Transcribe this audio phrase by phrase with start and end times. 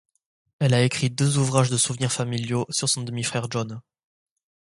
[0.57, 3.81] Elle a écrit deux ouvrages de souvenirs familiaux sur son demi-frère John.